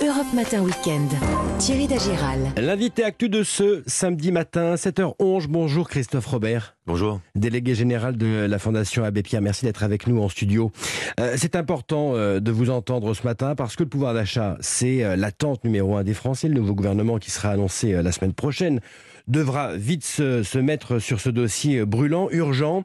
Europe 0.00 0.32
Matin 0.32 0.62
Weekend. 0.62 1.10
Thierry 1.58 1.88
Dagiral. 1.88 2.52
L'invité 2.56 3.02
actu 3.02 3.28
de 3.28 3.42
ce 3.42 3.82
samedi 3.86 4.30
matin, 4.30 4.76
7h11. 4.76 5.48
Bonjour 5.48 5.88
Christophe 5.88 6.26
Robert. 6.26 6.76
Bonjour. 6.86 7.20
Délégué 7.34 7.74
général 7.74 8.16
de 8.16 8.46
la 8.48 8.58
Fondation 8.60 9.02
Abbé 9.02 9.24
Pierre. 9.24 9.42
Merci 9.42 9.64
d'être 9.64 9.82
avec 9.82 10.06
nous 10.06 10.22
en 10.22 10.28
studio. 10.28 10.70
Euh, 11.18 11.34
c'est 11.36 11.56
important 11.56 12.14
euh, 12.14 12.38
de 12.38 12.52
vous 12.52 12.70
entendre 12.70 13.12
ce 13.12 13.24
matin 13.24 13.56
parce 13.56 13.74
que 13.74 13.82
le 13.82 13.88
pouvoir 13.88 14.14
d'achat, 14.14 14.56
c'est 14.60 15.02
euh, 15.02 15.16
l'attente 15.16 15.64
numéro 15.64 15.96
un 15.96 16.04
des 16.04 16.14
Français. 16.14 16.46
Le 16.46 16.54
nouveau 16.54 16.74
gouvernement 16.74 17.18
qui 17.18 17.32
sera 17.32 17.50
annoncé 17.50 18.00
la 18.00 18.12
semaine 18.12 18.34
prochaine 18.34 18.80
devra 19.26 19.76
vite 19.76 20.04
se, 20.04 20.44
se 20.44 20.58
mettre 20.58 21.00
sur 21.00 21.20
ce 21.20 21.28
dossier 21.28 21.84
brûlant, 21.84 22.28
urgent. 22.30 22.84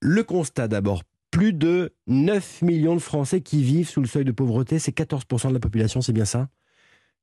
Le 0.00 0.22
constat 0.24 0.68
d'abord 0.68 1.02
plus 1.30 1.52
de 1.52 1.94
9 2.06 2.62
millions 2.62 2.94
de 2.94 3.00
Français 3.00 3.40
qui 3.40 3.62
vivent 3.62 3.88
sous 3.88 4.00
le 4.00 4.06
seuil 4.06 4.24
de 4.24 4.32
pauvreté. 4.32 4.78
C'est 4.78 4.96
14% 4.96 5.48
de 5.48 5.54
la 5.54 5.60
population, 5.60 6.00
c'est 6.00 6.12
bien 6.12 6.24
ça? 6.24 6.48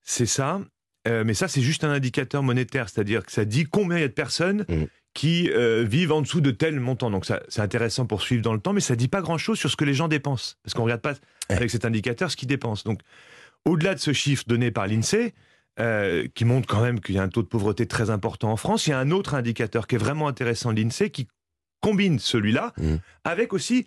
C'est 0.02 0.26
ça. 0.26 0.62
Euh, 1.08 1.24
mais 1.26 1.34
ça, 1.34 1.48
c'est 1.48 1.62
juste 1.62 1.84
un 1.84 1.92
indicateur 1.92 2.44
monétaire, 2.44 2.90
c'est-à-dire 2.90 3.26
que 3.26 3.32
ça 3.32 3.46
dit 3.46 3.66
combien 3.66 3.98
il 3.98 4.02
y 4.02 4.04
a 4.04 4.08
de 4.08 4.14
personnes 4.14 4.66
Mmh. 4.68 4.84
qui 5.14 5.50
euh, 5.50 5.84
vivent 5.84 6.12
en 6.12 6.22
dessous 6.22 6.42
de 6.42 6.52
tel 6.52 6.80
montant. 6.80 7.10
Donc 7.10 7.26
ça, 7.26 7.42
c'est 7.48 7.62
intéressant 7.62 8.06
pour 8.06 8.22
suivre 8.22 8.42
dans 8.42 8.54
le 8.54 8.60
temps, 8.60 8.74
mais 8.74 8.82
ça 8.82 8.96
dit 8.96 9.08
pas 9.08 9.22
grand-chose 9.22 9.58
sur 9.58 9.70
ce 9.70 9.76
que 9.76 9.86
les 9.86 9.94
gens 9.94 10.08
dépensent, 10.08 10.56
parce 10.64 10.74
qu'on 10.74 10.84
regarde 10.84 11.02
pas 11.02 11.14
avec 11.50 11.70
cet 11.72 11.86
indicateur 11.86 12.30
ce 12.32 12.36
qu'ils 12.38 12.48
dépensent. 12.48 12.84
Donc, 12.86 13.02
au-delà 13.66 13.96
de 13.96 14.00
ce 14.00 14.14
chiffre 14.14 14.44
donné 14.48 14.70
par 14.72 14.88
l'Insee, 14.88 15.34
euh, 15.80 16.28
qui 16.34 16.46
montre 16.46 16.68
quand 16.68 16.82
même 16.82 17.00
qu'il 17.00 17.16
y 17.16 17.20
a 17.20 17.24
un 17.24 17.30
taux 17.30 17.44
de 17.44 17.48
pauvreté 17.48 17.86
très 17.86 18.10
important 18.10 18.52
en 18.52 18.58
France, 18.58 18.88
il 18.88 18.92
y 18.92 18.94
a 18.94 19.00
un 19.00 19.12
autre 19.12 19.34
indicateur 19.36 19.88
qui 19.88 19.96
est 19.96 20.00
vraiment 20.00 20.28
intéressant 20.28 20.74
de 20.74 20.82
l'Insee, 20.82 21.10
qui 21.12 21.28
combine 21.82 22.20
celui-là 22.20 22.74
Mmh. 22.78 22.96
avec 23.24 23.54
aussi 23.54 23.86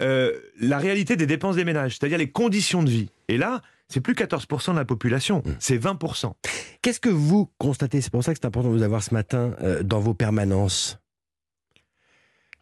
euh, 0.00 0.32
la 0.60 0.78
réalité 0.78 1.16
des 1.16 1.26
dépenses 1.26 1.56
des 1.56 1.64
ménages, 1.64 1.96
c'est-à-dire 1.98 2.18
les 2.18 2.30
conditions 2.30 2.82
de 2.82 2.90
vie. 2.90 3.10
Et 3.28 3.36
là, 3.36 3.62
c'est 3.88 4.00
plus 4.00 4.14
14% 4.14 4.72
de 4.72 4.76
la 4.78 4.84
population, 4.84 5.42
Mmh. 5.44 5.50
c'est 5.58 5.78
20%. 5.78 6.34
Qu'est-ce 6.82 7.00
que 7.00 7.08
vous 7.08 7.50
constatez? 7.58 8.00
C'est 8.00 8.10
pour 8.12 8.22
ça 8.22 8.32
que 8.34 8.38
c'est 8.40 8.46
important 8.46 8.68
de 8.70 8.74
vous 8.76 8.82
avoir 8.82 9.02
ce 9.02 9.12
matin 9.14 9.54
euh, 9.62 9.82
dans 9.82 9.98
vos 10.00 10.14
permanences. 10.14 10.98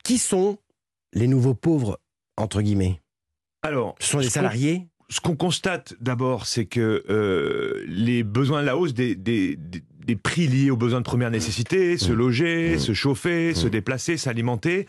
Qui 0.04 0.18
sont 0.18 0.58
les 1.12 1.26
nouveaux 1.26 1.54
pauvres, 1.54 1.98
entre 2.36 2.62
guillemets? 2.62 3.00
Alors, 3.62 3.96
Ce 3.98 4.08
sont 4.10 4.18
les 4.18 4.28
salariés? 4.30 4.86
Ce 5.08 5.20
qu'on 5.20 5.36
constate 5.36 5.94
d'abord, 6.00 6.46
c'est 6.46 6.66
que 6.66 7.04
euh, 7.10 7.84
les 7.86 8.22
besoins, 8.24 8.62
la 8.62 8.76
hausse 8.76 8.94
des, 8.94 9.14
des, 9.14 9.56
des- 9.56 9.82
des 10.04 10.14
prix 10.16 10.46
liés 10.46 10.70
aux 10.70 10.76
besoins 10.76 11.00
de 11.00 11.04
première 11.04 11.32
nécessité, 11.32 11.98
se 11.98 12.12
Mmh. 12.12 12.16
loger, 12.16 12.76
Mmh. 12.76 12.78
se 12.78 12.92
chauffer, 12.94 13.54
se 13.54 13.66
déplacer, 13.66 14.16
s'alimenter, 14.16 14.86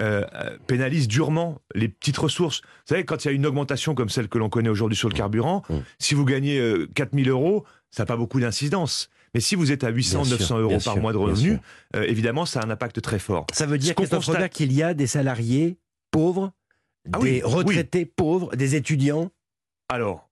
euh, 0.00 0.24
euh, 0.34 0.56
pénalisent 0.66 1.08
durement 1.08 1.58
les 1.74 1.88
petites 1.88 2.16
ressources. 2.18 2.60
Vous 2.62 2.68
savez, 2.94 3.04
quand 3.04 3.24
il 3.24 3.28
y 3.28 3.30
a 3.30 3.34
une 3.34 3.46
augmentation 3.46 3.94
comme 3.94 4.08
celle 4.08 4.28
que 4.28 4.38
l'on 4.38 4.48
connaît 4.48 4.68
aujourd'hui 4.68 4.96
sur 4.96 5.08
le 5.08 5.14
carburant, 5.14 5.62
Mmh. 5.68 5.74
si 5.98 6.14
vous 6.14 6.24
gagnez 6.24 6.58
euh, 6.58 6.88
4000 6.94 7.28
euros, 7.30 7.64
ça 7.90 8.02
n'a 8.02 8.06
pas 8.06 8.16
beaucoup 8.16 8.40
d'incidence. 8.40 9.08
Mais 9.34 9.40
si 9.40 9.54
vous 9.56 9.72
êtes 9.72 9.82
à 9.84 9.88
800, 9.90 10.22
Bien 10.22 10.24
sûr, 10.30 10.38
900 10.38 10.54
bien 10.56 10.62
euros 10.62 10.70
par 10.84 10.92
sûr, 10.94 10.96
mois 11.02 11.12
de 11.12 11.18
revenus, 11.18 11.58
euh, 11.96 12.02
évidemment, 12.04 12.46
ça 12.46 12.60
a 12.60 12.66
un 12.66 12.70
impact 12.70 13.00
très 13.00 13.18
fort. 13.18 13.46
Ça 13.52 13.66
veut 13.66 13.78
dire, 13.78 13.94
qu'on 13.94 14.06
constate- 14.06 14.50
qu'il 14.52 14.72
y 14.72 14.82
a 14.82 14.94
des 14.94 15.06
salariés 15.08 15.76
pauvres, 16.10 16.52
Ah 17.12 17.18
des 17.18 17.24
oui, 17.24 17.42
retraités 17.44 18.04
pauvres, 18.06 18.54
des 18.56 18.76
étudiants? 18.76 19.30
Alors, 19.88 20.28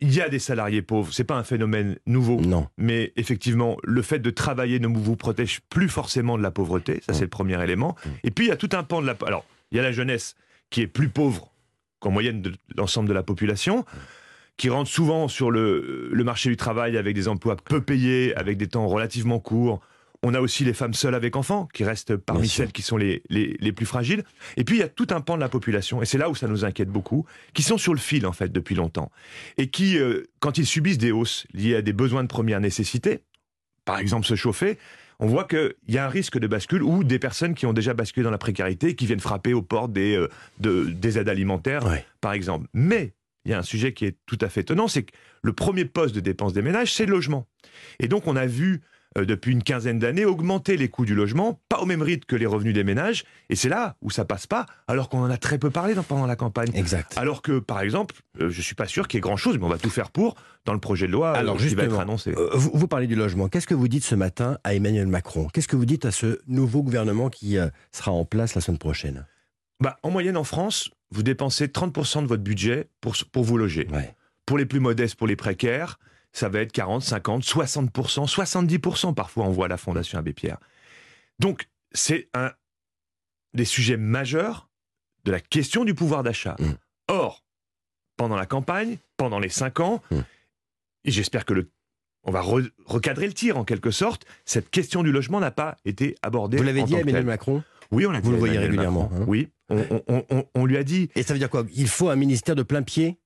il 0.00 0.14
y 0.14 0.20
a 0.20 0.28
des 0.28 0.38
salariés 0.38 0.82
pauvres, 0.82 1.12
c'est 1.12 1.24
pas 1.24 1.36
un 1.36 1.44
phénomène 1.44 1.96
nouveau. 2.06 2.40
Non. 2.40 2.68
Mais 2.78 3.12
effectivement, 3.16 3.76
le 3.84 4.00
fait 4.02 4.18
de 4.18 4.30
travailler 4.30 4.78
ne 4.80 4.86
vous 4.88 5.16
protège 5.16 5.60
plus 5.68 5.88
forcément 5.88 6.38
de 6.38 6.42
la 6.42 6.50
pauvreté. 6.50 7.00
Ça, 7.06 7.12
Mm. 7.12 7.14
c'est 7.14 7.20
le 7.24 7.28
premier 7.28 7.62
élément. 7.62 7.96
Mm. 8.04 8.08
Et 8.24 8.30
puis, 8.30 8.46
il 8.46 8.48
y 8.48 8.52
a 8.52 8.56
tout 8.56 8.70
un 8.72 8.82
pan 8.82 9.02
de 9.02 9.06
la. 9.06 9.14
Alors, 9.26 9.44
il 9.72 9.76
y 9.76 9.78
a 9.80 9.82
la 9.82 9.92
jeunesse 9.92 10.36
qui 10.70 10.80
est 10.82 10.86
plus 10.86 11.08
pauvre 11.08 11.52
qu'en 11.98 12.10
moyenne 12.10 12.40
de 12.40 12.52
l'ensemble 12.76 13.08
de 13.08 13.12
la 13.14 13.22
population, 13.22 13.84
qui 14.56 14.70
rentre 14.70 14.90
souvent 14.90 15.28
sur 15.28 15.50
le, 15.50 16.08
le 16.12 16.24
marché 16.24 16.48
du 16.48 16.56
travail 16.56 16.96
avec 16.96 17.14
des 17.14 17.28
emplois 17.28 17.56
peu 17.56 17.80
payés, 17.82 18.34
avec 18.36 18.56
des 18.56 18.68
temps 18.68 18.86
relativement 18.86 19.38
courts. 19.38 19.80
On 20.22 20.34
a 20.34 20.40
aussi 20.40 20.64
les 20.64 20.74
femmes 20.74 20.92
seules 20.92 21.14
avec 21.14 21.34
enfants, 21.34 21.66
qui 21.72 21.82
restent 21.82 22.14
parmi 22.16 22.42
Bien 22.42 22.50
sûr. 22.50 22.64
celles 22.64 22.72
qui 22.72 22.82
sont 22.82 22.98
les, 22.98 23.22
les, 23.30 23.56
les 23.58 23.72
plus 23.72 23.86
fragiles. 23.86 24.22
Et 24.58 24.64
puis, 24.64 24.76
il 24.76 24.80
y 24.80 24.82
a 24.82 24.88
tout 24.88 25.06
un 25.10 25.20
pan 25.22 25.36
de 25.36 25.40
la 25.40 25.48
population, 25.48 26.02
et 26.02 26.04
c'est 26.04 26.18
là 26.18 26.28
où 26.28 26.34
ça 26.34 26.46
nous 26.46 26.64
inquiète 26.66 26.90
beaucoup, 26.90 27.24
qui 27.54 27.62
sont 27.62 27.78
sur 27.78 27.94
le 27.94 28.00
fil, 28.00 28.26
en 28.26 28.32
fait, 28.32 28.52
depuis 28.52 28.74
longtemps. 28.74 29.10
Et 29.56 29.68
qui, 29.70 29.98
euh, 29.98 30.24
quand 30.40 30.58
ils 30.58 30.66
subissent 30.66 30.98
des 30.98 31.10
hausses 31.10 31.46
liées 31.54 31.76
à 31.76 31.82
des 31.82 31.94
besoins 31.94 32.22
de 32.22 32.28
première 32.28 32.60
nécessité, 32.60 33.20
par 33.86 33.98
exemple 33.98 34.26
se 34.26 34.34
chauffer, 34.34 34.78
on 35.20 35.26
voit 35.26 35.44
qu'il 35.44 35.74
y 35.88 35.96
a 35.98 36.04
un 36.04 36.08
risque 36.08 36.38
de 36.38 36.46
bascule 36.46 36.82
ou 36.82 37.02
des 37.02 37.18
personnes 37.18 37.54
qui 37.54 37.64
ont 37.66 37.72
déjà 37.72 37.94
basculé 37.94 38.24
dans 38.24 38.30
la 38.30 38.38
précarité, 38.38 38.94
qui 38.94 39.06
viennent 39.06 39.20
frapper 39.20 39.54
aux 39.54 39.62
portes 39.62 39.92
des, 39.92 40.16
euh, 40.16 40.28
de- 40.60 40.84
des 40.84 41.18
aides 41.18 41.28
alimentaires, 41.30 41.86
Ouais. 41.86 42.04
par 42.20 42.32
exemple. 42.34 42.68
Mais 42.74 43.14
il 43.46 43.50
y 43.52 43.54
a 43.54 43.58
un 43.58 43.62
sujet 43.62 43.94
qui 43.94 44.04
est 44.04 44.16
tout 44.26 44.38
à 44.42 44.50
fait 44.50 44.60
étonnant, 44.60 44.86
c'est 44.86 45.04
que 45.04 45.12
le 45.42 45.54
premier 45.54 45.86
poste 45.86 46.14
de 46.14 46.20
dépense 46.20 46.52
des 46.52 46.62
ménages, 46.62 46.92
c'est 46.92 47.06
le 47.06 47.12
logement. 47.12 47.46
Et 48.00 48.08
donc 48.08 48.26
on 48.26 48.36
a 48.36 48.44
vu 48.46 48.82
euh, 49.18 49.24
depuis 49.24 49.52
une 49.52 49.62
quinzaine 49.62 49.98
d'années 49.98 50.24
augmenter 50.24 50.76
les 50.76 50.88
coûts 50.88 51.04
du 51.04 51.14
logement, 51.14 51.60
pas 51.68 51.78
au 51.80 51.86
même 51.86 52.02
rythme 52.02 52.24
que 52.26 52.36
les 52.36 52.46
revenus 52.46 52.74
des 52.74 52.84
ménages, 52.84 53.24
et 53.48 53.56
c'est 53.56 53.68
là 53.68 53.96
où 54.02 54.10
ça 54.10 54.24
passe 54.24 54.46
pas, 54.46 54.66
alors 54.88 55.08
qu'on 55.08 55.20
en 55.20 55.30
a 55.30 55.36
très 55.36 55.58
peu 55.58 55.70
parlé 55.70 55.94
dans- 55.94 56.02
pendant 56.02 56.26
la 56.26 56.36
campagne. 56.36 56.70
Exact. 56.74 57.14
Alors 57.16 57.42
que, 57.42 57.58
par 57.58 57.80
exemple, 57.80 58.14
euh, 58.40 58.50
je 58.50 58.62
suis 58.62 58.74
pas 58.74 58.86
sûr 58.86 59.08
qu'il 59.08 59.18
y 59.18 59.20
ait 59.20 59.22
grand-chose, 59.22 59.58
mais 59.58 59.64
on 59.64 59.68
va 59.68 59.78
tout 59.78 59.90
faire 59.90 60.10
pour 60.10 60.36
dans 60.64 60.74
le 60.74 60.80
projet 60.80 61.06
de 61.06 61.12
loi 61.12 61.30
euh, 61.30 61.38
Alors, 61.40 61.56
qui 61.56 61.74
va 61.74 61.84
être 61.84 61.98
annoncé. 61.98 62.34
Euh, 62.36 62.50
vous, 62.54 62.70
vous 62.74 62.88
parlez 62.88 63.06
du 63.06 63.14
logement. 63.16 63.48
Qu'est-ce 63.48 63.66
que 63.66 63.74
vous 63.74 63.88
dites 63.88 64.04
ce 64.04 64.14
matin 64.14 64.58
à 64.64 64.74
Emmanuel 64.74 65.06
Macron? 65.06 65.48
Qu'est-ce 65.52 65.68
que 65.68 65.76
vous 65.76 65.86
dites 65.86 66.04
à 66.04 66.10
ce 66.12 66.40
nouveau 66.46 66.82
gouvernement 66.82 67.30
qui 67.30 67.58
euh, 67.58 67.68
sera 67.92 68.12
en 68.12 68.24
place 68.24 68.54
la 68.54 68.60
semaine 68.60 68.78
prochaine? 68.78 69.26
Bah, 69.80 69.96
en 70.02 70.10
moyenne, 70.10 70.36
en 70.36 70.44
France, 70.44 70.90
vous 71.10 71.22
dépensez 71.22 71.66
30% 71.66 72.22
de 72.22 72.26
votre 72.26 72.42
budget 72.42 72.88
pour, 73.00 73.14
vous 73.42 73.56
loger. 73.56 73.88
Ouais. 73.92 74.14
Pour 74.46 74.58
les 74.58 74.66
plus 74.66 74.80
modestes, 74.80 75.16
pour 75.16 75.26
les 75.26 75.36
précaires, 75.36 75.98
ça 76.32 76.48
va 76.48 76.60
être 76.60 76.72
40, 76.72 77.02
50, 77.02 77.42
60%, 77.42 78.28
70% 78.28 79.14
parfois, 79.14 79.44
on 79.44 79.50
voit 79.50 79.66
à 79.66 79.68
la 79.68 79.76
Fondation 79.76 80.18
Abbé 80.18 80.32
Pierre. 80.32 80.58
Donc, 81.38 81.68
c'est 81.92 82.28
un 82.34 82.52
des 83.54 83.64
sujets 83.64 83.96
majeurs 83.96 84.68
de 85.24 85.32
la 85.32 85.40
question 85.40 85.84
du 85.84 85.94
pouvoir 85.94 86.22
d'achat. 86.22 86.56
Mm. 86.58 86.72
Or, 87.08 87.44
pendant 88.16 88.36
la 88.36 88.46
campagne, 88.46 88.98
pendant 89.16 89.38
les 89.38 89.48
5 89.48 89.80
ans, 89.80 90.02
Mm. 90.10 90.20
et 91.04 91.10
j'espère 91.10 91.44
que 91.44 91.54
le 91.54 91.70
on 92.22 92.32
va 92.32 92.42
re- 92.42 92.70
recadrer 92.84 93.26
le 93.26 93.32
tir 93.32 93.56
en 93.56 93.64
quelque 93.64 93.90
sorte. 93.90 94.26
Cette 94.44 94.68
question 94.68 95.02
du 95.02 95.10
logement 95.10 95.40
n'a 95.40 95.50
pas 95.50 95.78
été 95.86 96.16
abordée. 96.20 96.58
Vous 96.58 96.62
l'avez 96.64 96.82
dit 96.82 96.94
à 96.94 97.00
Emmanuel. 97.00 97.24
Macron 97.24 97.64
Oui, 97.90 98.04
on 98.04 98.10
l'a 98.10 98.20
dit. 98.20 98.26
Vous 98.26 98.32
le 98.32 98.38
voyez 98.38 98.58
régulièrement, 98.58 99.10
hein. 99.14 99.24
Oui, 99.26 99.48
on, 99.70 100.02
on- 100.06 100.26
on- 100.28 100.46
on 100.54 100.66
lui 100.66 100.76
a 100.76 100.84
dit. 100.84 101.08
Et 101.14 101.22
ça 101.22 101.32
veut 101.32 101.38
dire 101.38 101.48
quoi? 101.48 101.64
Il 101.74 101.88
faut 101.88 102.10
un 102.10 102.16
ministère 102.16 102.54
de 102.54 102.62
plein 102.62 102.82
pied? 102.82 103.18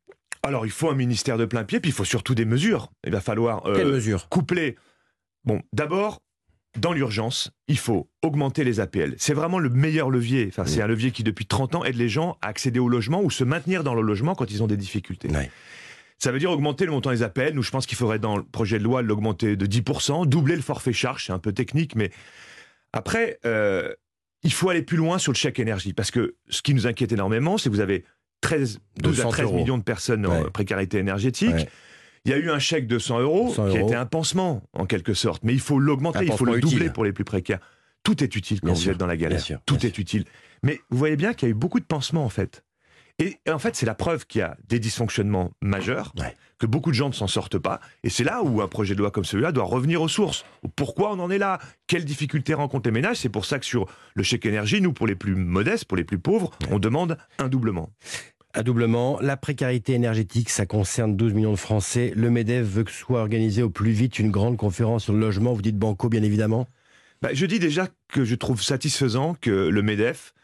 Alors, 0.44 0.66
il 0.66 0.72
faut 0.72 0.91
un 0.91 0.94
ministère 0.94 1.38
de 1.38 1.44
plein 1.44 1.65
pied, 1.65 1.81
puis 1.81 1.91
il 1.91 1.94
faut 1.94 2.05
surtout 2.05 2.34
des 2.34 2.44
mesures. 2.44 2.91
Il 3.05 3.12
va 3.12 3.21
falloir 3.21 3.66
euh, 3.66 3.75
Quelles 3.77 3.91
mesures? 3.93 4.28
coupler. 4.28 4.77
Bon, 5.44 5.60
d'abord, 5.72 6.21
dans 6.78 6.93
l'urgence, 6.93 7.50
il 7.69 7.78
faut 7.78 8.10
augmenter 8.22 8.65
les 8.65 8.81
APL. 8.81 9.15
C'est 9.16 9.34
vraiment 9.34 9.59
le 9.59 9.71
meilleur 9.71 10.10
levier. 10.10 10.47
Enfin, 10.49 10.65
c'est 10.66 10.82
un 10.82 10.87
levier 10.87 11.10
qui, 11.12 11.22
depuis 11.22 11.47
30 11.47 11.77
ans, 11.77 11.84
aide 11.84 11.97
les 11.97 12.09
gens 12.09 12.37
à 12.43 12.49
accéder 12.49 12.78
au 12.78 12.88
logement 12.88 13.22
ou 13.22 13.31
se 13.31 13.44
maintenir 13.44 13.84
dans 13.84 13.94
le 13.94 14.03
logement 14.03 14.34
quand 14.34 14.50
ils 14.50 14.62
ont 14.62 14.66
des 14.66 14.77
difficultés. 14.77 15.28
Ça 16.19 16.31
veut 16.31 16.38
dire 16.38 16.50
augmenter 16.50 16.84
le 16.84 16.93
montant 16.93 17.11
des 17.11 17.22
APL. 17.22 17.55
Nous, 17.55 17.62
je 17.62 17.71
pense 17.71 17.87
qu'il 17.87 17.99
faudrait, 17.99 18.19
dans 18.19 18.37
le 18.37 18.43
projet 18.44 18.78
de 18.78 18.84
loi, 18.84 19.03
l'augmenter 19.03 19.56
de 19.56 19.66
10%, 19.66 20.26
doubler 20.26 20.56
le 20.56 20.62
forfait 20.62 20.93
charge. 20.93 21.26
C'est 21.26 21.32
un 21.32 21.38
peu 21.38 21.53
technique, 21.53 21.97
mais 21.97 22.11
après, 22.93 23.38
euh, 23.44 23.93
il 24.43 24.53
faut 24.53 24.69
aller 24.69 24.82
plus 24.82 24.97
loin 24.97 25.19
sur 25.19 25.32
le 25.32 25.37
chèque 25.37 25.59
énergie. 25.59 25.93
Parce 25.93 26.11
que 26.11 26.37
ce 26.49 26.62
qui 26.62 26.75
nous 26.75 26.87
inquiète 26.87 27.12
énormément, 27.12 27.59
c'est 27.59 27.69
que 27.69 27.75
vous 27.75 27.81
avez 27.81 28.05
13, 28.44 28.81
12 28.99 29.21
à 29.21 29.22
200 29.25 29.28
13 29.31 29.44
euros. 29.47 29.56
millions 29.56 29.78
de 29.78 29.82
personnes 29.82 30.27
en 30.27 30.43
Ouais. 30.43 30.50
précarité 30.50 30.99
énergétique. 30.99 31.50
Ouais. 31.55 31.69
Il 32.25 32.31
y 32.31 32.34
a 32.34 32.38
eu 32.38 32.50
un 32.50 32.59
chèque 32.59 32.87
de 32.87 32.99
100 32.99 33.21
euros 33.21 33.53
100 33.55 33.69
qui 33.71 33.77
a 33.77 33.81
euros. 33.81 33.88
été 33.88 33.97
un 33.97 34.06
pansement, 34.06 34.62
en 34.72 34.87
quelque 34.87 35.12
sorte. 35.15 35.43
Mais 35.44 35.53
il 35.53 35.60
faut 35.60 35.78
l'augmenter, 35.78 36.25
il 36.25 36.32
faut 36.32 36.44
le 36.47 36.60
doubler 36.60 36.77
utile. 36.78 36.93
pour 36.93 37.05
les 37.05 37.12
plus 37.12 37.25
précaires. 37.25 37.60
Tout 38.03 38.22
est 38.22 38.34
utile 38.37 38.60
quand 38.60 38.66
Bien 38.69 38.75
vous 38.75 38.81
sûr, 38.81 38.93
êtes 38.93 38.99
dans 38.99 39.06
la 39.06 39.16
galère. 39.16 39.38
bien 39.38 39.44
sûr, 39.44 39.59
Tout 39.66 39.77
bien 39.77 39.88
est 39.88 39.99
utile. 39.99 40.25
Mais 40.62 40.78
vous 40.91 40.99
voyez 40.99 41.16
bien 41.16 41.34
qu'il 41.34 41.49
y 41.49 41.50
a 41.50 41.53
eu 41.53 41.55
beaucoup 41.55 41.81
de 41.81 41.84
pansements, 41.84 42.25
en 42.25 42.28
fait. 42.31 42.65
Et, 43.21 43.37
en 43.49 43.59
fait, 43.60 43.77
c'est 43.77 43.87
la 43.87 43.94
preuve 43.94 44.27
qu'il 44.27 44.41
y 44.41 44.43
a 44.43 44.56
des 44.69 44.81
dysfonctionnements 44.81 45.53
majeurs, 45.62 46.12
Ouais. 46.19 46.34
que 46.59 46.66
beaucoup 46.66 46.91
de 46.91 46.97
gens 46.97 47.09
ne 47.09 47.15
s'en 47.15 47.28
sortent 47.28 47.59
pas. 47.59 47.78
Et 48.03 48.11
c'est 48.11 48.25
là 48.25 48.43
où 48.43 48.61
un 48.61 48.67
projet 48.67 48.94
de 48.94 48.99
loi 48.99 49.11
comme 49.12 49.25
celui-là 49.25 49.52
doit 49.52 49.62
revenir 49.64 50.02
aux 50.02 50.08
sources. 50.08 50.44
Pourquoi 50.75 51.12
on 51.12 51.20
en 51.20 51.31
est 51.31 51.38
là? 51.38 51.61
Quelles 51.87 52.05
difficultés 52.05 52.55
rencontrent 52.55 52.88
les 52.88 52.93
ménages? 52.93 53.19
C'est 53.19 53.29
pour 53.29 53.44
ça 53.44 53.58
que 53.61 53.67
sur 53.67 53.87
le 54.14 54.23
chèque 54.25 54.47
énergie, 54.47 54.81
nous, 54.81 54.93
pour 54.93 55.06
les 55.06 55.14
plus 55.14 55.37
modestes, 55.37 55.85
pour 55.85 55.97
les 55.97 56.02
plus 56.05 56.19
pauvres, 56.19 56.50
on 56.73 56.79
demande 56.81 57.17
un 57.38 57.49
doublement. 57.49 57.90
Un 58.56 58.62
doublement. 58.62 59.18
La 59.20 59.36
précarité 59.36 59.94
énergétique, 59.94 60.48
ça 60.48 60.64
concerne 60.64 61.16
12 61.16 61.34
millions 61.34 61.50
de 61.50 61.56
Français. 61.56 62.12
Le 62.14 62.30
MEDEF 62.30 62.64
veut 62.64 62.84
que 62.84 62.92
soit 62.92 63.20
organisée 63.20 63.62
au 63.62 63.70
plus 63.70 63.90
vite 63.90 64.20
une 64.20 64.30
grande 64.30 64.56
conférence 64.56 65.04
sur 65.04 65.12
le 65.12 65.18
logement. 65.18 65.52
Vous 65.52 65.62
dites 65.62 65.76
banco, 65.76 66.08
bien 66.08 66.22
évidemment. 66.22 66.68
Bah, 67.20 67.30
je 67.32 67.46
dis 67.46 67.58
déjà 67.58 67.88
que 68.08 68.24
je 68.24 68.36
trouve 68.36 68.62
satisfaisant 68.62 69.34
que 69.40 69.50
le 69.50 69.82
MEDEF 69.82 70.34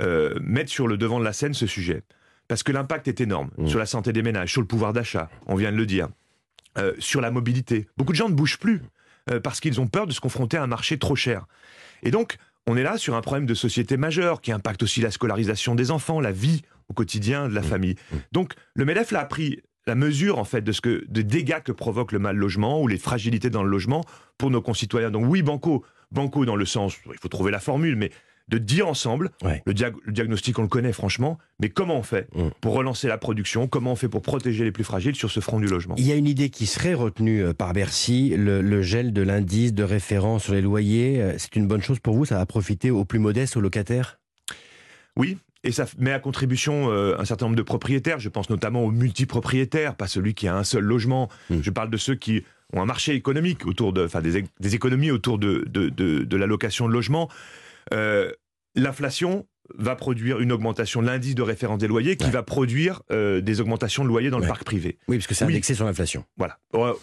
euh, 0.00 0.36
mette 0.42 0.68
sur 0.68 0.88
le 0.88 0.96
devant 0.96 1.20
de 1.20 1.24
la 1.24 1.32
scène 1.32 1.54
ce 1.54 1.66
sujet. 1.66 2.02
Parce 2.48 2.64
que 2.64 2.72
l'impact 2.72 3.06
est 3.06 3.20
énorme 3.20 3.50
Mmh. 3.58 3.68
sur 3.68 3.78
la 3.78 3.86
santé 3.86 4.12
des 4.12 4.22
ménages, 4.22 4.50
sur 4.50 4.60
le 4.60 4.66
pouvoir 4.66 4.92
d'achat, 4.92 5.30
on 5.46 5.54
vient 5.54 5.70
de 5.70 5.76
le 5.76 5.86
dire, 5.86 6.08
euh, 6.78 6.92
sur 6.98 7.20
la 7.20 7.30
mobilité. 7.30 7.86
Beaucoup 7.96 8.12
de 8.12 8.16
gens 8.16 8.28
ne 8.28 8.34
bougent 8.34 8.58
plus 8.58 8.82
euh, 9.30 9.38
parce 9.38 9.60
qu'ils 9.60 9.80
ont 9.80 9.86
peur 9.86 10.08
de 10.08 10.12
se 10.12 10.20
confronter 10.20 10.56
à 10.56 10.62
un 10.64 10.66
marché 10.66 10.98
trop 10.98 11.14
cher. 11.14 11.46
Et 12.02 12.10
donc, 12.10 12.38
on 12.66 12.76
est 12.76 12.82
là 12.82 12.98
sur 12.98 13.14
un 13.14 13.20
problème 13.20 13.46
de 13.46 13.54
société 13.54 13.96
majeur 13.96 14.40
qui 14.40 14.50
impacte 14.50 14.82
aussi 14.82 15.00
la 15.00 15.12
scolarisation 15.12 15.76
des 15.76 15.92
enfants, 15.92 16.20
la 16.20 16.32
vie 16.32 16.62
au 16.90 16.92
quotidien 16.92 17.48
de 17.48 17.54
la 17.54 17.62
famille. 17.62 17.94
Donc, 18.32 18.52
le 18.74 18.84
MEDEF 18.84 19.12
l'a 19.12 19.24
pris 19.24 19.62
la 19.86 19.94
mesure 19.94 20.38
en 20.38 20.44
fait 20.44 20.60
de 20.60 20.72
ce 20.72 20.80
que 20.80 21.04
de 21.08 21.22
dégâts 21.22 21.62
que 21.64 21.72
provoque 21.72 22.12
le 22.12 22.18
mal 22.18 22.36
logement 22.36 22.82
ou 22.82 22.86
les 22.86 22.98
fragilités 22.98 23.48
dans 23.48 23.62
le 23.62 23.70
logement 23.70 24.04
pour 24.36 24.50
nos 24.50 24.60
concitoyens. 24.60 25.10
Donc 25.10 25.24
oui, 25.26 25.42
banco, 25.42 25.84
banco 26.10 26.44
dans 26.44 26.56
le 26.56 26.66
sens, 26.66 26.96
il 27.06 27.18
faut 27.18 27.28
trouver 27.28 27.50
la 27.50 27.60
formule, 27.60 27.96
mais 27.96 28.10
de 28.48 28.58
dire 28.58 28.88
ensemble, 28.88 29.30
le, 29.42 29.72
diagnostic 30.10 30.58
on 30.58 30.62
le 30.62 30.68
connaît 30.68 30.92
franchement, 30.92 31.38
mais 31.60 31.68
comment 31.68 31.96
on 31.96 32.02
fait 32.02 32.28
mm. 32.34 32.48
pour 32.60 32.74
relancer 32.74 33.06
la 33.06 33.16
production, 33.16 33.68
comment 33.68 33.92
on 33.92 33.96
fait 33.96 34.08
pour 34.08 34.22
protéger 34.22 34.64
les 34.64 34.72
plus 34.72 34.82
fragiles 34.82 35.14
sur 35.14 35.30
ce 35.30 35.38
front 35.38 35.60
du 35.60 35.66
logement? 35.66 35.94
Il 35.98 36.06
y 36.06 36.12
a 36.12 36.16
une 36.16 36.26
idée 36.26 36.50
qui 36.50 36.66
serait 36.66 36.94
retenue 36.94 37.44
euh, 37.44 37.54
par 37.54 37.72
Bercy, 37.72 38.34
le, 38.36 38.82
gel 38.82 39.12
de 39.12 39.22
l'indice 39.22 39.72
de 39.72 39.84
référence 39.84 40.44
sur 40.44 40.54
les 40.54 40.62
loyers, 40.62 41.22
euh, 41.22 41.34
c'est 41.38 41.54
une 41.54 41.68
bonne 41.68 41.82
chose 41.82 42.00
pour 42.00 42.16
vous, 42.16 42.24
ça 42.24 42.38
va 42.38 42.46
profiter 42.46 42.90
aux 42.90 43.04
plus 43.04 43.20
modestes, 43.20 43.56
aux 43.56 43.60
locataires? 43.60 44.18
Oui, 45.16 45.38
et 45.62 45.72
ça 45.72 45.86
met 45.98 46.12
à 46.12 46.18
contribution 46.18 46.90
euh, 46.90 47.18
un 47.18 47.24
certain 47.24 47.46
nombre 47.46 47.56
de 47.56 47.62
propriétaires. 47.62 48.18
Je 48.18 48.28
pense 48.28 48.50
notamment 48.50 48.84
aux 48.84 48.90
multipropriétaires, 48.90 49.94
pas 49.94 50.06
celui 50.06 50.34
qui 50.34 50.48
a 50.48 50.56
un 50.56 50.64
seul 50.64 50.84
logement. 50.84 51.28
Mm. 51.50 51.60
Je 51.62 51.70
parle 51.70 51.90
de 51.90 51.96
ceux 51.96 52.14
qui 52.14 52.44
ont 52.72 52.80
un 52.80 52.86
marché 52.86 53.14
économique 53.14 53.66
autour 53.66 53.92
de, 53.92 54.04
enfin 54.04 54.20
des, 54.20 54.44
des 54.60 54.74
économies 54.74 55.10
autour 55.10 55.38
de, 55.38 55.64
de, 55.68 55.88
de, 55.88 56.24
de 56.24 56.36
la 56.36 56.46
location 56.46 56.88
de 56.88 56.92
logement. 56.92 57.28
Euh, 57.92 58.32
l'inflation 58.74 59.46
va 59.76 59.94
produire 59.96 60.40
une 60.40 60.50
augmentation 60.50 61.00
de 61.00 61.06
l'indice 61.06 61.34
de 61.34 61.42
référence 61.42 61.78
des 61.78 61.86
loyers 61.86 62.16
qui 62.16 62.30
va 62.30 62.42
produire 62.42 63.02
euh, 63.12 63.40
des 63.40 63.60
augmentations 63.60 64.02
de 64.02 64.08
loyers 64.08 64.30
dans 64.30 64.38
le 64.38 64.46
parc 64.46 64.64
privé. 64.64 64.98
Oui, 65.08 65.18
parce 65.18 65.26
que 65.26 65.34
c'est 65.34 65.44
indexé 65.44 65.74
sur 65.74 65.84
l'inflation. 65.84 66.24
Voilà, 66.36 66.58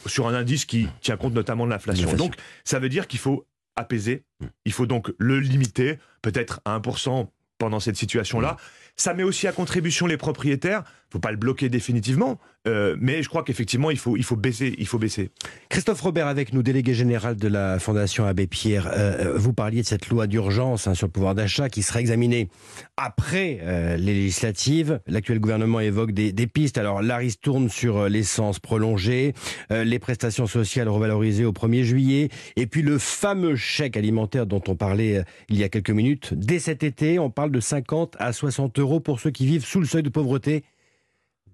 sur 0.05 0.27
un 0.27 0.33
indice 0.33 0.65
qui 0.65 0.87
tient 1.01 1.15
compte 1.15 1.33
notamment 1.33 1.65
de 1.65 1.69
l'inflation. 1.69 2.11
Donc, 2.13 2.35
ça 2.65 2.79
veut 2.79 2.89
dire 2.89 3.07
qu'il 3.07 3.19
faut 3.19 3.45
apaiser, 3.77 4.23
mm. 4.39 4.45
il 4.65 4.73
faut 4.73 4.85
donc 4.85 5.13
le 5.17 5.39
limiter, 5.39 5.97
peut-être 6.21 6.59
à 6.65 6.77
1% 6.77 7.29
pendant 7.57 7.79
cette 7.79 7.97
situation-là. 7.97 8.57
Ça 8.99 9.13
met 9.13 9.23
aussi 9.23 9.47
à 9.47 9.51
contribution 9.51 10.07
les 10.07 10.17
propriétaires. 10.17 10.83
Il 10.85 11.11
ne 11.11 11.13
faut 11.13 11.19
pas 11.19 11.31
le 11.31 11.37
bloquer 11.37 11.69
définitivement, 11.69 12.37
euh, 12.67 12.97
mais 12.99 13.23
je 13.23 13.29
crois 13.29 13.43
qu'effectivement, 13.43 13.91
il 13.91 13.97
faut, 13.97 14.17
baisser. 14.35 14.75
Il 14.77 14.87
faut 14.87 14.97
baisser. 14.97 15.29
Christophe 15.69 16.01
Robert 16.01 16.27
avec 16.27 16.51
nous, 16.51 16.63
délégué 16.63 16.93
général 16.93 17.37
de 17.37 17.47
la 17.47 17.79
Fondation 17.79 18.25
Abbé 18.25 18.45
Pierre. 18.45 18.91
Euh, 18.91 19.37
vous 19.37 19.53
parliez 19.53 19.83
de 19.83 19.87
cette 19.87 20.09
loi 20.09 20.27
d'urgence 20.27 20.85
hein, 20.85 20.95
sur 20.95 21.07
le 21.07 21.11
pouvoir 21.13 21.33
d'achat 21.33 21.69
qui 21.69 21.81
sera 21.81 22.01
examinée 22.01 22.49
après 22.97 23.59
euh, 23.61 23.95
les 23.95 24.15
législatives. 24.15 24.99
L'actuel 25.07 25.39
gouvernement 25.39 25.79
évoque 25.79 26.11
des, 26.11 26.33
des, 26.33 26.47
pistes. 26.47 26.77
Alors, 26.77 27.01
l'ARIS 27.01 27.39
tourne 27.39 27.69
sur 27.69 28.09
l'essence 28.09 28.59
prolongée, 28.59 29.33
les 29.69 29.99
prestations 29.99 30.47
sociales 30.47 30.89
revalorisées 30.89 31.45
au 31.45 31.51
1er 31.51 31.83
juillet, 31.83 32.29
et 32.55 32.67
puis 32.67 32.81
le 32.81 32.97
fameux 32.97 33.55
chèque 33.55 33.95
alimentaire 33.95 34.45
dont 34.45 34.61
on 34.67 34.75
parlait 34.75 35.23
il 35.49 35.57
y 35.57 35.63
a 35.63 35.69
quelques 35.69 35.91
minutes. 35.91 36.33
Dès 36.33 36.59
cet 36.59 36.83
été, 36.83 37.19
on 37.19 37.29
parle 37.29 37.51
de 37.51 37.59
50 37.59 38.15
à 38.19 38.33
60 38.33 38.79
euros 38.79 38.86
pour 38.99 39.19
ceux 39.19 39.31
qui 39.31 39.45
vivent 39.45 39.65
sous 39.65 39.79
le 39.79 39.85
seuil 39.85 40.03
de 40.03 40.09
pauvreté. 40.09 40.63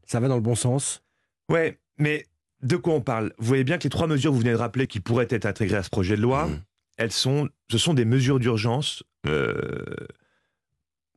Ça 0.06 0.20
va 0.20 0.28
dans 0.28 0.36
le 0.36 0.42
bon 0.42 0.56
sens 0.56 1.04
Ouais, 1.50 1.78
mais 1.98 2.26
de 2.62 2.78
quoi 2.78 2.94
on 2.94 3.02
parle? 3.02 3.34
Vous 3.38 3.48
voyez 3.48 3.64
bien 3.64 3.78
que 3.78 3.84
les 3.84 3.90
trois 3.90 4.08
mesures 4.08 4.32
que 4.32 4.36
vous 4.36 4.42
venez 4.42 4.54
de 4.54 4.58
rappeler 4.58 4.88
qui 4.88 5.00
pourraient 5.00 5.28
être 5.30 5.46
intégrées 5.46 5.78
à 5.78 5.84
ce 5.84 5.90
projet 5.90 6.16
de 6.16 6.22
loi, 6.22 6.48
mmh. 6.48 6.62
elles 6.98 7.12
sont, 7.12 7.50
ce 7.70 7.78
sont 7.78 7.94
des 7.94 8.06
mesures 8.06 8.40
d'urgence. 8.40 9.04
Euh, 9.28 9.96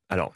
alors, 0.08 0.34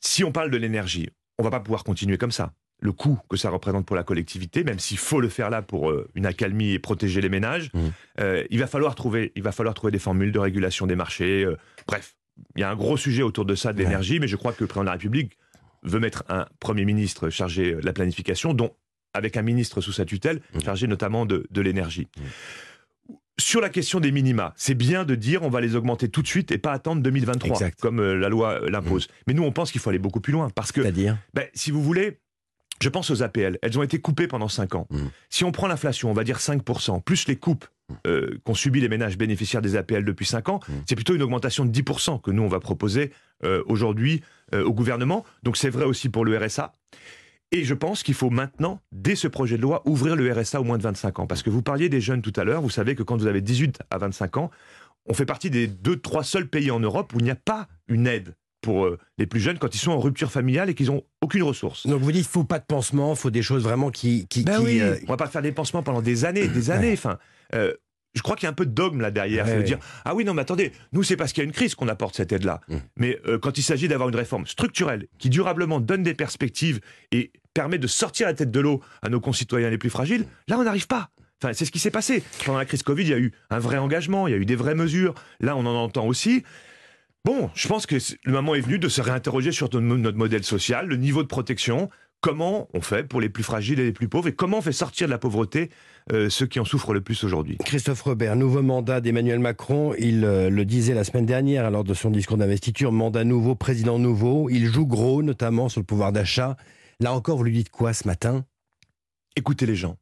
si 0.00 0.24
on 0.24 0.32
parle 0.32 0.50
de 0.50 0.56
l'énergie, 0.56 1.08
on 1.38 1.44
va 1.44 1.50
pas 1.50 1.60
pouvoir 1.60 1.84
continuer 1.84 2.18
comme 2.18 2.32
ça. 2.32 2.52
Le 2.80 2.92
coût 2.92 3.18
que 3.28 3.36
ça 3.36 3.50
représente 3.50 3.86
pour 3.86 3.96
la 3.96 4.02
collectivité, 4.02 4.64
même 4.64 4.78
s'il 4.78 4.98
faut 4.98 5.20
le 5.20 5.28
faire 5.28 5.48
là 5.48 5.62
pour 5.62 5.90
euh, 5.90 6.08
une 6.14 6.26
accalmie 6.26 6.72
et 6.72 6.78
protéger 6.78 7.20
les 7.20 7.28
ménages, 7.28 7.70
mmh. 7.72 7.80
euh, 8.20 8.44
il 8.50 8.58
va 8.58 8.66
falloir 8.66 8.94
trouver, 8.94 9.32
il 9.36 9.42
va 9.42 9.52
falloir 9.52 9.74
trouver 9.74 9.92
des 9.92 9.98
formules 9.98 10.32
de 10.32 10.38
régulation 10.38 10.86
des 10.86 10.96
marchés. 10.96 11.46
bref, 11.86 12.16
il 12.56 12.60
y 12.60 12.64
a 12.64 12.70
un 12.70 12.76
gros 12.76 12.96
sujet 12.96 13.22
autour 13.22 13.44
de 13.44 13.54
ça, 13.54 13.72
de 13.72 13.78
l'énergie, 13.78 14.20
mais 14.20 14.28
je 14.28 14.36
crois 14.36 14.52
que 14.52 14.62
le 14.62 14.66
président 14.66 14.82
de 14.84 14.86
la 14.86 14.92
République 14.92 15.38
veut 15.82 16.00
mettre 16.00 16.24
un 16.28 16.46
Premier 16.60 16.84
ministre 16.84 17.30
chargé 17.30 17.74
de 17.74 17.84
la 17.84 17.92
planification, 17.92 18.54
dont 18.54 18.72
avec 19.12 19.36
un 19.36 19.42
ministre 19.42 19.80
sous 19.80 19.92
sa 19.92 20.04
tutelle, 20.04 20.40
mmh. 20.54 20.60
chargé 20.60 20.86
notamment 20.86 21.26
de, 21.26 21.46
l'énergie. 21.54 22.08
Mmh. 22.16 23.12
Sur 23.38 23.60
la 23.60 23.68
question 23.68 24.00
des 24.00 24.12
minima, 24.12 24.52
c'est 24.56 24.74
bien 24.74 25.04
de 25.04 25.14
dire 25.14 25.42
on 25.42 25.50
va 25.50 25.60
les 25.60 25.76
augmenter 25.76 26.08
tout 26.08 26.22
de 26.22 26.26
suite 26.26 26.52
et 26.52 26.58
pas 26.58 26.72
attendre 26.72 27.02
2023, 27.02 27.70
comme 27.80 28.00
euh, 28.00 28.14
la 28.14 28.28
loi 28.28 28.62
euh, 28.62 28.70
l'impose. 28.70 29.06
Mmh. 29.06 29.12
Mais 29.26 29.34
nous, 29.34 29.42
on 29.42 29.52
pense 29.52 29.72
qu'il 29.72 29.80
faut 29.80 29.90
aller 29.90 29.98
beaucoup 29.98 30.20
plus 30.20 30.32
loin. 30.32 30.50
Parce 30.50 30.72
que, 30.72 30.80
ben, 30.80 31.46
si 31.52 31.70
vous 31.70 31.82
voulez, 31.82 32.20
je 32.80 32.88
pense 32.88 33.10
aux 33.10 33.22
APL. 33.22 33.58
Elles 33.62 33.78
ont 33.78 33.82
été 33.82 34.00
coupées 34.00 34.26
pendant 34.26 34.48
5 34.48 34.74
ans. 34.74 34.88
Si 35.30 35.44
on 35.44 35.52
prend 35.52 35.68
l'inflation, 35.68 36.10
on 36.10 36.14
va 36.14 36.24
dire 36.24 36.38
5%, 36.38 37.02
plus 37.02 37.28
les 37.28 37.36
coupes 37.36 37.66
euh, 38.06 38.38
qu'ont 38.44 38.54
subi 38.54 38.80
les 38.80 38.88
ménages 38.88 39.18
bénéficiaires 39.18 39.62
des 39.62 39.76
APL 39.76 40.04
depuis 40.04 40.26
5 40.26 40.48
ans, 40.48 40.60
c'est 40.86 40.94
plutôt 40.94 41.14
une 41.14 41.22
augmentation 41.22 41.64
de 41.64 41.70
10% 41.70 42.20
que 42.20 42.30
nous, 42.30 42.42
on 42.42 42.48
va 42.48 42.60
proposer 42.60 43.12
aujourd'hui 43.66 44.22
au 44.54 44.72
gouvernement. 44.72 45.22
Donc 45.42 45.58
c'est 45.58 45.68
vrai 45.68 45.84
aussi 45.84 46.08
pour 46.08 46.24
le 46.24 46.38
RSA. 46.38 46.72
Et 47.54 47.62
je 47.62 47.74
pense 47.74 48.02
qu'il 48.02 48.14
faut 48.14 48.30
maintenant, 48.30 48.80
dès 48.90 49.14
ce 49.14 49.28
projet 49.28 49.56
de 49.56 49.62
loi, 49.62 49.82
ouvrir 49.86 50.16
le 50.16 50.32
RSA 50.32 50.60
au 50.60 50.64
moins 50.64 50.76
de 50.76 50.82
25 50.82 51.20
ans. 51.20 51.26
Parce 51.28 51.42
que 51.42 51.50
vous 51.50 51.62
parliez 51.62 51.88
des 51.88 52.00
jeunes 52.00 52.20
tout 52.20 52.32
à 52.34 52.42
l'heure, 52.42 52.60
vous 52.62 52.70
savez 52.70 52.96
que 52.96 53.04
quand 53.04 53.16
vous 53.16 53.28
avez 53.28 53.40
18 53.40 53.78
à 53.90 53.98
25 53.98 54.38
ans, 54.38 54.50
on 55.06 55.14
fait 55.14 55.26
partie 55.26 55.50
des 55.50 55.68
deux, 55.68 55.96
trois 55.96 56.24
seuls 56.24 56.48
pays 56.48 56.72
en 56.72 56.80
Europe 56.80 57.12
où 57.14 57.20
il 57.20 57.24
n'y 57.24 57.30
a 57.30 57.36
pas 57.36 57.68
une 57.86 58.08
aide 58.08 58.34
pour 58.60 58.86
euh, 58.86 58.98
les 59.18 59.26
plus 59.26 59.38
jeunes 59.38 59.58
quand 59.58 59.72
ils 59.74 59.78
sont 59.78 59.92
en 59.92 60.00
rupture 60.00 60.32
familiale 60.32 60.70
et 60.70 60.74
qu'ils 60.74 60.86
n'ont 60.86 61.04
aucune 61.20 61.42
ressource. 61.42 61.86
Donc 61.86 62.00
vous 62.00 62.10
dites, 62.10 62.24
il 62.24 62.28
faut 62.28 62.42
pas 62.44 62.58
de 62.58 62.64
pansement, 62.64 63.12
il 63.12 63.18
faut 63.18 63.30
des 63.30 63.42
choses 63.42 63.62
vraiment 63.62 63.90
qui... 63.90 64.26
qui, 64.26 64.42
ben 64.42 64.60
oui, 64.60 64.80
euh, 64.80 64.96
on 65.06 65.12
va 65.12 65.16
pas 65.16 65.28
faire 65.28 65.42
des 65.42 65.52
pansements 65.52 65.82
pendant 65.84 66.02
des 66.02 66.24
années, 66.24 66.48
des 66.48 66.70
années. 66.70 66.94
Enfin, 66.94 67.18
euh, 67.54 67.74
je 68.14 68.22
crois 68.22 68.36
qu'il 68.36 68.44
y 68.44 68.46
a 68.46 68.50
un 68.50 68.54
peu 68.54 68.66
de 68.66 68.72
dogme 68.72 69.00
là 69.00 69.10
derrière. 69.10 69.46
Ouais, 69.46 69.62
dire 69.62 69.78
ah 70.04 70.14
oui 70.14 70.24
non 70.24 70.34
mais 70.34 70.42
attendez, 70.42 70.72
nous 70.92 71.02
c'est 71.02 71.16
parce 71.16 71.32
qu'il 71.32 71.42
y 71.42 71.44
a 71.44 71.46
une 71.46 71.52
crise 71.52 71.74
qu'on 71.74 71.88
apporte 71.88 72.16
cette 72.16 72.32
aide-là. 72.32 72.60
Mmh. 72.68 72.76
Mais 72.96 73.18
euh, 73.26 73.38
quand 73.38 73.58
il 73.58 73.62
s'agit 73.62 73.88
d'avoir 73.88 74.08
une 74.08 74.16
réforme 74.16 74.46
structurelle 74.46 75.06
qui 75.18 75.30
durablement 75.30 75.80
donne 75.80 76.02
des 76.02 76.14
perspectives 76.14 76.80
et 77.12 77.32
permet 77.54 77.78
de 77.78 77.86
sortir 77.86 78.26
la 78.26 78.34
tête 78.34 78.50
de 78.50 78.60
l'eau 78.60 78.80
à 79.02 79.08
nos 79.08 79.20
concitoyens 79.20 79.70
les 79.70 79.78
plus 79.78 79.90
fragiles, 79.90 80.26
là 80.48 80.58
on 80.58 80.64
n'arrive 80.64 80.86
pas. 80.86 81.10
Enfin, 81.42 81.52
c'est 81.52 81.64
ce 81.64 81.70
qui 81.70 81.78
s'est 81.78 81.90
passé. 81.90 82.22
Pendant 82.44 82.58
la 82.58 82.64
crise 82.64 82.82
Covid, 82.82 83.02
il 83.02 83.08
y 83.10 83.14
a 83.14 83.18
eu 83.18 83.32
un 83.50 83.58
vrai 83.58 83.76
engagement, 83.76 84.26
il 84.26 84.30
y 84.30 84.34
a 84.34 84.38
eu 84.38 84.46
des 84.46 84.56
vraies 84.56 84.74
mesures. 84.74 85.14
Là, 85.40 85.56
on 85.56 85.66
en 85.66 85.74
entend 85.74 86.06
aussi. 86.06 86.44
Bon, 87.24 87.50
je 87.54 87.68
pense 87.68 87.86
que 87.86 87.96
le 88.24 88.32
moment 88.32 88.54
est 88.54 88.60
venu 88.60 88.78
de 88.78 88.88
se 88.88 89.00
réinterroger 89.00 89.50
sur 89.50 89.68
notre 89.72 90.16
modèle 90.16 90.44
social, 90.44 90.86
le 90.86 90.96
niveau 90.96 91.22
de 91.22 91.28
protection, 91.28 91.90
comment 92.24 92.68
on 92.72 92.80
fait 92.80 93.04
pour 93.04 93.20
les 93.20 93.28
plus 93.28 93.42
fragiles 93.42 93.78
et 93.80 93.84
les 93.84 93.92
plus 93.92 94.08
pauvres 94.08 94.28
et 94.28 94.32
comment 94.32 94.56
on 94.56 94.62
fait 94.62 94.72
sortir 94.72 95.06
de 95.06 95.10
la 95.10 95.18
pauvreté 95.18 95.68
euh, 96.10 96.30
ceux 96.30 96.46
qui 96.46 96.58
en 96.58 96.64
souffrent 96.64 96.94
le 96.94 97.02
plus 97.02 97.22
aujourd'hui? 97.22 97.58
Christophe 97.58 98.00
Robert, 98.00 98.34
nouveau 98.34 98.62
mandat 98.62 99.02
d'Emmanuel 99.02 99.40
Macron, 99.40 99.94
il 99.98 100.24
euh, 100.24 100.48
le 100.48 100.64
disait 100.64 100.94
la 100.94 101.04
semaine 101.04 101.26
dernière 101.26 101.70
lors 101.70 101.84
de 101.84 101.92
son 101.92 102.10
discours 102.10 102.38
d'investiture, 102.38 102.92
mandat 102.92 103.24
nouveau, 103.24 103.54
président 103.54 103.98
nouveau, 103.98 104.48
il 104.48 104.64
joue 104.64 104.86
gros 104.86 105.22
notamment 105.22 105.68
sur 105.68 105.82
le 105.82 105.84
pouvoir 105.84 106.12
d'achat. 106.12 106.56
Là 106.98 107.12
encore, 107.12 107.36
vous 107.36 107.44
lui 107.44 107.52
dites 107.52 107.68
quoi 107.68 107.92
ce 107.92 108.08
matin? 108.08 108.46
Écoutez 109.36 109.66
les 109.66 109.76
gens, 109.76 109.98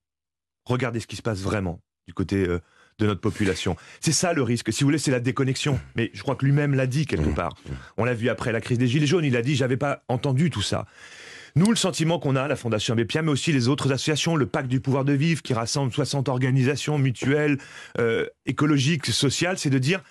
regardez 0.65 1.01
ce 1.01 1.09
qui 1.09 1.17
se 1.17 1.23
passe 1.23 1.41
vraiment 1.41 1.81
du 2.07 2.15
côté 2.15 2.47
euh, 2.47 2.61
de 3.01 3.07
notre 3.07 3.21
population. 3.21 3.75
C'est 4.01 4.13
ça 4.13 4.33
le 4.33 4.45
risque. 4.45 4.73
Si 4.73 4.85
vous 4.85 4.89
voulez, 4.89 4.99
c'est 4.99 5.11
la 5.11 5.19
déconnexion. 5.19 5.81
Mais 5.97 6.13
je 6.15 6.23
crois 6.23 6.37
que 6.37 6.45
lui-même 6.45 6.75
l'a 6.75 6.87
dit 6.87 7.05
quelque 7.05 7.31
mmh. 7.31 7.35
part. 7.35 7.57
On 7.97 8.05
l'a 8.05 8.15
vu 8.15 8.29
après 8.29 8.53
la 8.53 8.61
crise 8.61 8.79
des 8.79 8.87
Gilets 8.87 9.09
jaunes. 9.09 9.25
Il 9.25 9.37
a 9.37 9.43
dit 9.43 9.57
j'avais 9.57 9.77
pas 9.77 10.05
entendu 10.07 10.51
tout 10.51 10.63
ça. 10.63 10.87
Nous, 11.55 11.69
le 11.69 11.77
sentiment 11.77 12.19
qu'on 12.19 12.35
a, 12.37 12.49
la 12.49 12.57
Fondation 12.57 12.95
Abbé 12.95 13.07
mais 13.23 13.31
aussi 13.31 13.53
les 13.53 13.69
autres 13.69 13.93
associations, 13.93 14.37
le 14.37 14.47
Pacte 14.47 14.69
du 14.69 14.81
pouvoir 14.81 15.05
de 15.05 15.13
vivre, 15.13 15.43
qui 15.43 15.53
rassemble 15.53 15.93
60 15.93 16.29
organisations 16.29 16.99
mutuelles, 16.99 17.59
euh, 17.99 18.27
écologiques, 18.47 19.07
sociales, 19.07 19.59
c'est 19.59 19.71
de 19.71 19.79
dire 19.79 20.03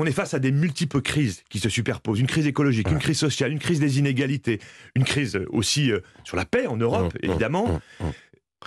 on 0.00 0.06
est 0.06 0.12
face 0.12 0.34
à 0.34 0.38
des 0.38 0.52
multiples 0.52 1.00
crises 1.00 1.42
qui 1.50 1.58
se 1.58 1.68
superposent. 1.68 2.20
Une 2.20 2.28
crise 2.28 2.46
écologique, 2.46 2.88
une 2.90 2.98
crise 2.98 3.18
sociale, 3.18 3.50
une 3.50 3.58
crise 3.58 3.80
des 3.80 3.98
inégalités, 3.98 4.60
une 4.94 5.02
crise 5.02 5.40
aussi 5.50 5.90
euh, 5.90 6.00
sur 6.22 6.36
la 6.36 6.44
paix 6.44 6.66
en 6.66 6.76
Europe, 6.76 7.14
mmh, 7.14 7.26
mmh, 7.26 7.30
évidemment. 7.30 7.80
Mmh, 8.00 8.04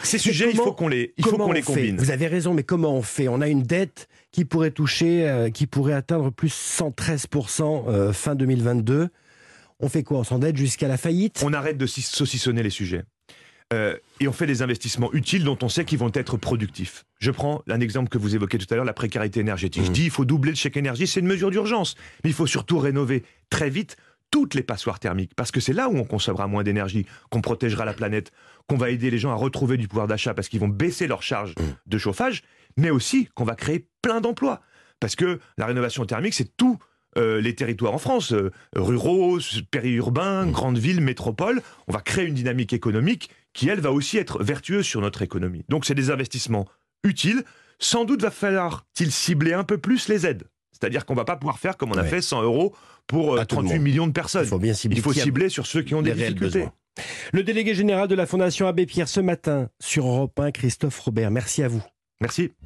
Ces 0.03 0.17
sujets, 0.17 0.49
il 0.51 0.57
faut 0.57 0.73
qu'on 0.73 0.89
les, 0.89 1.13
il 1.17 1.25
faut 1.25 1.37
qu'on 1.37 1.53
les 1.53 1.61
combine. 1.61 1.97
Vous 1.97 2.11
avez 2.11 2.27
raison, 2.27 2.53
mais 2.53 2.63
comment 2.63 2.93
on 2.93 3.01
fait? 3.01 3.29
On 3.29 3.39
a 3.39 3.47
une 3.47 3.63
dette 3.63 4.09
qui 4.31 4.43
pourrait 4.43 4.71
toucher, 4.71 5.27
euh, 5.29 5.49
qui 5.49 5.67
pourrait 5.67 5.93
atteindre 5.93 6.31
plus 6.31 6.53
113% 6.53 8.11
fin 8.13 8.35
2022. 8.35 9.09
On 9.81 9.89
fait 9.89 10.03
quoi 10.03 10.19
On 10.19 10.23
s'endette 10.23 10.57
jusqu'à 10.57 10.87
la 10.87 10.97
faillite? 10.97 11.41
On 11.43 11.53
arrête 11.53 11.77
de 11.77 11.85
saucissonner 11.85 12.63
les 12.63 12.69
sujets. 12.69 13.03
Euh, 13.73 13.95
et 14.19 14.27
on 14.27 14.33
fait 14.33 14.47
des 14.47 14.61
investissements 14.61 15.11
utiles 15.13 15.43
dont 15.43 15.57
on 15.61 15.69
sait 15.69 15.85
qu'ils 15.85 15.97
vont 15.97 16.11
être 16.13 16.37
productifs. 16.37 17.05
Je 17.19 17.31
prends 17.31 17.63
un 17.69 17.79
exemple 17.79 18.09
que 18.09 18.17
vous 18.17 18.35
évoquez 18.35 18.57
tout 18.57 18.71
à 18.71 18.75
l'heure, 18.75 18.85
la 18.85 18.93
précarité 18.93 19.39
énergétique. 19.39 19.85
Je 19.85 19.89
mmh. 19.89 19.93
dis 19.93 20.03
il 20.05 20.11
faut 20.11 20.25
doubler 20.25 20.51
le 20.51 20.57
chèque 20.57 20.77
énergie, 20.77 21.07
c'est 21.07 21.21
une 21.21 21.27
mesure 21.27 21.51
d'urgence. 21.51 21.95
Mais 22.23 22.29
il 22.29 22.33
faut 22.33 22.47
surtout 22.47 22.79
rénover 22.79 23.23
très 23.49 23.69
vite 23.69 23.95
toutes 24.29 24.55
les 24.55 24.63
passoires 24.63 24.99
thermiques, 24.99 25.33
parce 25.35 25.51
que 25.51 25.59
c'est 25.59 25.73
là 25.73 25.89
où 25.89 25.97
on 25.97 26.05
consommera 26.05 26.47
moins 26.47 26.63
d'énergie, 26.63 27.05
qu'on 27.29 27.41
protégera 27.41 27.83
la 27.83 27.93
planète, 27.93 28.31
qu'on 28.67 28.77
va 28.77 28.89
aider 28.89 29.11
les 29.11 29.17
gens 29.17 29.31
à 29.31 29.35
retrouver 29.35 29.75
du 29.75 29.89
pouvoir 29.89 30.07
d'achat 30.07 30.33
parce 30.33 30.47
qu'ils 30.47 30.61
vont 30.61 30.69
baisser 30.69 31.07
leur 31.07 31.21
charge 31.21 31.51
mmh. 31.51 31.63
de 31.87 31.97
chauffage, 31.97 32.43
mais 32.77 32.89
aussi 32.89 33.29
qu'on 33.35 33.43
va 33.43 33.55
créer 33.55 33.87
plein 34.01 34.21
d'emplois. 34.21 34.61
Parce 34.99 35.15
que 35.15 35.39
la 35.57 35.65
rénovation 35.65 36.05
thermique, 36.05 36.33
c'est 36.33 36.55
tout 36.55 36.77
euh, 37.17 37.41
les 37.41 37.55
territoires 37.55 37.93
en 37.93 37.97
France, 37.97 38.31
euh, 38.33 38.51
ruraux, 38.75 39.39
périurbains, 39.69 40.45
mmh. 40.45 40.51
grandes 40.51 40.77
villes, 40.77 41.01
métropoles. 41.01 41.61
On 41.87 41.91
va 41.91 41.99
créer 41.99 42.25
une 42.25 42.35
dynamique 42.35 42.73
économique 42.73 43.29
qui, 43.53 43.67
elle, 43.69 43.81
va 43.81 43.91
aussi 43.91 44.17
être 44.17 44.43
vertueuse 44.43 44.85
sur 44.85 45.01
notre 45.01 45.21
économie. 45.21 45.65
Donc, 45.69 45.85
c'est 45.85 45.95
des 45.95 46.09
investissements 46.09 46.67
utiles. 47.03 47.43
Sans 47.79 48.05
doute 48.05 48.21
va 48.21 48.31
falloir-t-il 48.31 49.11
cibler 49.11 49.53
un 49.53 49.63
peu 49.63 49.77
plus 49.77 50.07
les 50.07 50.25
aides. 50.25 50.43
C'est-à-dire 50.71 51.05
qu'on 51.05 51.15
va 51.15 51.25
pas 51.25 51.35
pouvoir 51.35 51.59
faire 51.59 51.77
comme 51.77 51.91
on 51.91 51.97
a 51.97 52.03
fait 52.03 52.21
100 52.21 52.43
euros 52.43 52.75
pour 53.07 53.43
38 53.45 53.75
euh, 53.75 53.79
millions 53.79 54.07
de 54.07 54.13
personnes. 54.13 54.45
Il 54.45 54.49
faut 54.49 54.59
bien 54.59 54.73
cibler, 54.73 54.97
Il 54.97 55.03
faut 55.03 55.13
cibler 55.13 55.49
sur 55.49 55.67
ceux 55.67 55.81
qui 55.81 55.93
ont 55.95 56.01
des 56.01 56.13
difficultés. 56.13 56.67
Le 57.33 57.43
délégué 57.43 57.73
général 57.75 58.07
de 58.07 58.15
la 58.15 58.25
Fondation 58.25 58.67
Abbé 58.67 58.85
Pierre 58.85 59.07
ce 59.07 59.19
matin 59.19 59.69
sur 59.79 60.07
Europe 60.07 60.39
1, 60.39 60.51
Christophe 60.51 60.99
Robert. 60.99 61.31
Merci 61.31 61.63
à 61.63 61.67
vous. 61.67 61.83
Merci. 62.19 62.51